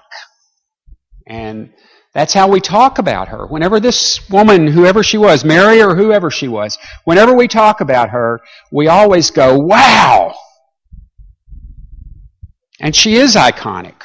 And 1.28 1.74
that's 2.14 2.34
how 2.34 2.48
we 2.48 2.60
talk 2.60 2.98
about 2.98 3.28
her. 3.28 3.46
Whenever 3.46 3.80
this 3.80 4.28
woman, 4.30 4.68
whoever 4.68 5.04
she 5.04 5.18
was, 5.18 5.44
Mary 5.44 5.82
or 5.82 5.96
whoever 5.96 6.32
she 6.32 6.48
was, 6.48 6.78
whenever 7.04 7.36
we 7.36 7.48
talk 7.48 7.82
about 7.82 8.10
her, 8.10 8.42
we 8.72 8.88
always 8.88 9.30
go, 9.30 9.58
wow! 9.58 10.34
And 12.80 12.96
she 12.96 13.16
is 13.16 13.36
iconic. 13.36 13.96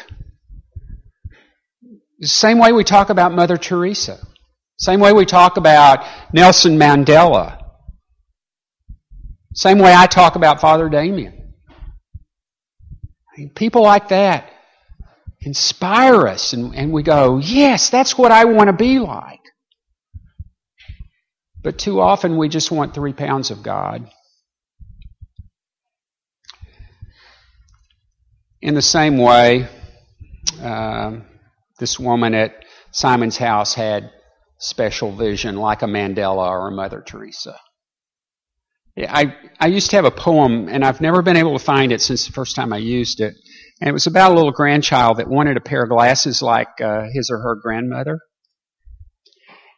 The 2.18 2.28
same 2.28 2.58
way 2.58 2.72
we 2.72 2.84
talk 2.84 3.10
about 3.10 3.32
Mother 3.32 3.56
Teresa. 3.56 4.18
Same 4.78 5.00
way 5.00 5.12
we 5.12 5.26
talk 5.26 5.56
about 5.56 6.06
Nelson 6.32 6.78
Mandela. 6.78 7.58
Same 9.54 9.78
way 9.78 9.94
I 9.94 10.06
talk 10.06 10.34
about 10.34 10.60
Father 10.60 10.88
Damien. 10.88 11.54
I 13.34 13.40
mean, 13.40 13.50
people 13.50 13.82
like 13.82 14.08
that 14.08 14.50
inspire 15.40 16.26
us, 16.26 16.52
and, 16.52 16.74
and 16.74 16.92
we 16.92 17.02
go, 17.02 17.38
yes, 17.38 17.90
that's 17.90 18.16
what 18.16 18.32
I 18.32 18.44
want 18.44 18.68
to 18.68 18.72
be 18.72 18.98
like. 18.98 19.40
But 21.62 21.78
too 21.78 22.00
often 22.00 22.36
we 22.36 22.48
just 22.48 22.70
want 22.70 22.94
three 22.94 23.12
pounds 23.12 23.50
of 23.50 23.62
God. 23.62 24.10
In 28.62 28.74
the 28.74 28.82
same 28.82 29.18
way, 29.18 29.66
uh, 30.62 31.16
this 31.80 31.98
woman 31.98 32.32
at 32.32 32.64
Simon's 32.92 33.36
house 33.36 33.74
had 33.74 34.12
special 34.60 35.10
vision 35.10 35.56
like 35.56 35.82
a 35.82 35.86
Mandela 35.86 36.48
or 36.48 36.68
a 36.68 36.72
Mother 36.72 37.02
Teresa. 37.04 37.58
I, 38.96 39.34
I 39.58 39.66
used 39.66 39.90
to 39.90 39.96
have 39.96 40.04
a 40.04 40.12
poem, 40.12 40.68
and 40.68 40.84
I've 40.84 41.00
never 41.00 41.22
been 41.22 41.36
able 41.36 41.58
to 41.58 41.64
find 41.64 41.90
it 41.90 42.00
since 42.00 42.26
the 42.26 42.32
first 42.32 42.54
time 42.54 42.72
I 42.72 42.76
used 42.76 43.20
it. 43.20 43.34
And 43.80 43.88
it 43.88 43.92
was 43.92 44.06
about 44.06 44.30
a 44.30 44.34
little 44.34 44.52
grandchild 44.52 45.16
that 45.16 45.28
wanted 45.28 45.56
a 45.56 45.60
pair 45.60 45.82
of 45.82 45.88
glasses 45.88 46.40
like 46.40 46.80
uh, 46.80 47.06
his 47.12 47.30
or 47.30 47.38
her 47.38 47.56
grandmother. 47.60 48.20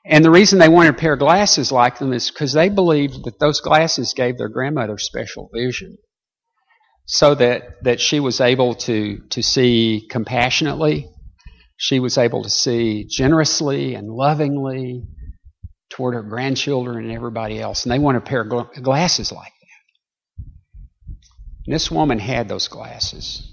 And 0.04 0.22
the 0.22 0.30
reason 0.30 0.58
they 0.58 0.68
wanted 0.68 0.94
a 0.94 0.98
pair 0.98 1.14
of 1.14 1.20
glasses 1.20 1.72
like 1.72 1.98
them 1.98 2.12
is 2.12 2.30
because 2.30 2.52
they 2.52 2.68
believed 2.68 3.24
that 3.24 3.38
those 3.38 3.60
glasses 3.60 4.12
gave 4.12 4.36
their 4.36 4.50
grandmother 4.50 4.98
special 4.98 5.48
vision. 5.54 5.96
So 7.06 7.34
that, 7.34 7.82
that 7.84 8.00
she 8.00 8.20
was 8.20 8.40
able 8.40 8.74
to, 8.74 9.18
to 9.30 9.42
see 9.42 10.06
compassionately 10.10 11.08
she 11.76 12.00
was 12.00 12.18
able 12.18 12.42
to 12.42 12.50
see 12.50 13.04
generously 13.08 13.94
and 13.94 14.08
lovingly 14.08 15.02
toward 15.90 16.14
her 16.14 16.22
grandchildren 16.22 17.04
and 17.04 17.12
everybody 17.12 17.60
else. 17.60 17.84
And 17.84 17.92
they 17.92 17.98
want 17.98 18.16
a 18.16 18.20
pair 18.20 18.40
of 18.40 18.82
glasses 18.82 19.32
like 19.32 19.52
that. 19.52 20.44
And 21.66 21.74
this 21.74 21.90
woman 21.90 22.18
had 22.18 22.48
those 22.48 22.68
glasses. 22.68 23.50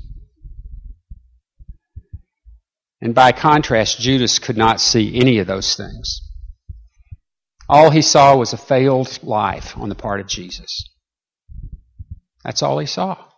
And 3.02 3.16
by 3.16 3.32
contrast, 3.32 4.00
Judas 4.00 4.38
could 4.38 4.58
not 4.58 4.80
see 4.80 5.20
any 5.20 5.40
of 5.40 5.48
those 5.48 5.76
things. 5.76 6.22
All 7.68 7.90
he 7.90 8.02
saw 8.02 8.36
was 8.36 8.54
a 8.54 8.58
failed 8.58 9.24
life 9.24 9.78
on 9.78 9.90
the 9.90 9.96
part 9.96 10.20
of 10.20 10.28
Jesus. 10.28 10.90
That's 12.44 12.62
all 12.62 12.80
he 12.80 12.86
saw. 12.86 13.31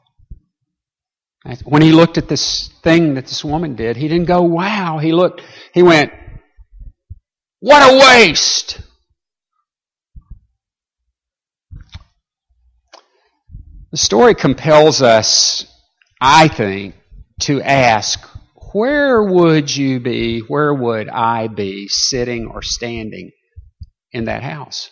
When 1.66 1.82
he 1.82 1.92
looked 1.92 2.18
at 2.18 2.30
this 2.30 2.70
thing 2.84 3.16
that 3.16 3.26
this 3.26 3.44
woman 3.44 3.76
did, 3.76 3.98
he 3.98 4.08
didn't 4.08 4.28
go, 4.28 4.42
wow. 4.44 4.98
He 5.00 5.12
looked, 5.12 5.42
he 5.74 5.84
went, 5.84 6.14
what 7.60 7.82
a 7.82 7.98
waste! 7.98 8.80
The 13.92 13.98
story 13.98 14.36
compels 14.36 15.02
us, 15.02 15.66
I 16.20 16.48
think, 16.48 16.96
to 17.42 17.62
ask, 17.62 18.20
where 18.72 19.22
would 19.22 19.76
you 19.76 20.00
be, 20.00 20.40
where 20.40 20.74
would 20.74 21.10
I 21.10 21.48
be 21.48 21.88
sitting 21.90 22.48
or 22.48 22.62
standing 22.62 23.32
in 24.12 24.26
that 24.26 24.44
house? 24.44 24.90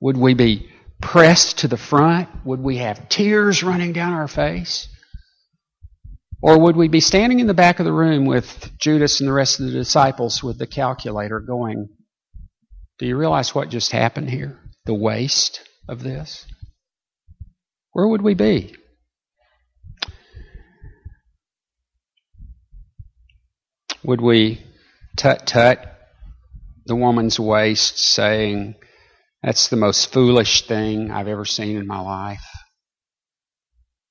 Would 0.00 0.16
we 0.16 0.34
be 0.34 0.70
pressed 1.00 1.58
to 1.58 1.68
the 1.68 1.76
front? 1.76 2.28
Would 2.44 2.60
we 2.60 2.78
have 2.78 3.08
tears 3.08 3.62
running 3.62 3.92
down 3.92 4.12
our 4.12 4.28
face? 4.28 4.88
Or 6.42 6.58
would 6.60 6.76
we 6.76 6.88
be 6.88 7.00
standing 7.00 7.40
in 7.40 7.46
the 7.46 7.54
back 7.54 7.80
of 7.80 7.86
the 7.86 7.92
room 7.92 8.26
with 8.26 8.70
Judas 8.78 9.20
and 9.20 9.28
the 9.28 9.32
rest 9.32 9.58
of 9.58 9.66
the 9.66 9.72
disciples 9.72 10.42
with 10.42 10.58
the 10.58 10.66
calculator 10.66 11.40
going, 11.40 11.88
Do 12.98 13.06
you 13.06 13.16
realize 13.16 13.54
what 13.54 13.70
just 13.70 13.92
happened 13.92 14.30
here? 14.30 14.58
The 14.84 14.94
waste 14.94 15.62
of 15.88 16.02
this? 16.02 16.46
Where 17.92 18.06
would 18.06 18.22
we 18.22 18.34
be? 18.34 18.74
Would 24.04 24.20
we 24.20 24.62
tut 25.16 25.46
tut 25.46 25.96
the 26.86 26.94
woman's 26.94 27.40
waste, 27.40 27.98
saying, 27.98 28.76
that's 29.46 29.68
the 29.68 29.76
most 29.76 30.12
foolish 30.12 30.66
thing 30.66 31.12
I've 31.12 31.28
ever 31.28 31.44
seen 31.44 31.76
in 31.76 31.86
my 31.86 32.00
life. 32.00 32.44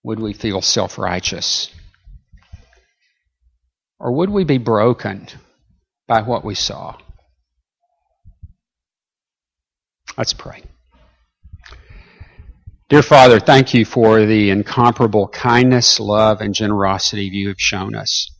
Would 0.03 0.17
we 0.17 0.31
feel 0.31 0.61
self 0.61 0.97
righteous? 0.97 1.69
Or 3.99 4.13
would 4.13 4.29
we 4.29 4.45
be 4.45 4.59
broken 4.59 5.27
by 6.07 6.21
what 6.21 6.45
we 6.45 6.55
saw? 6.55 6.95
Let's 10.17 10.31
pray. 10.31 10.63
Dear 12.87 13.03
Father, 13.03 13.41
thank 13.41 13.73
you 13.73 13.83
for 13.83 14.25
the 14.25 14.51
incomparable 14.51 15.27
kindness, 15.27 15.99
love, 15.99 16.39
and 16.39 16.53
generosity 16.53 17.25
you 17.25 17.49
have 17.49 17.59
shown 17.59 17.93
us. 17.93 18.31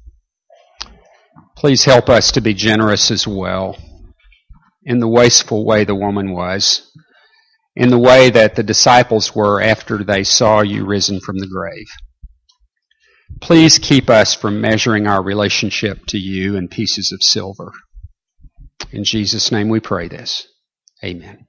Please 1.58 1.84
help 1.84 2.08
us 2.08 2.31
to 2.31 2.41
be 2.41 2.53
generous 2.53 3.12
as 3.12 3.27
well 3.27 3.75
in 4.86 5.00
the 5.00 5.08
wasteful 5.08 5.65
way 5.65 5.84
the 5.84 5.95
woman 5.95 6.32
was, 6.32 6.91
in 7.76 7.89
the 7.89 8.00
way 8.00 8.30
that 8.30 8.56
the 8.56 8.63
disciples 8.63 9.36
were 9.36 9.62
after 9.62 10.04
they 10.04 10.24
saw 10.24 10.62
you 10.62 10.86
risen 10.86 11.19
from 11.19 11.39
the 11.39 11.48
grave. 11.48 11.88
Please 13.41 13.80
keep 13.80 14.10
us 14.10 14.34
from 14.34 14.62
measuring 14.62 15.08
our 15.08 15.21
relationship 15.21 16.06
to 16.08 16.17
you 16.17 16.56
in 16.56 16.67
pieces 16.67 17.12
of 17.12 17.24
silver. 17.24 17.71
In 18.91 19.04
Jesus' 19.04 19.52
name 19.52 19.69
we 19.69 19.80
pray 19.80 20.08
this. 20.08 20.48
Amen. 21.04 21.48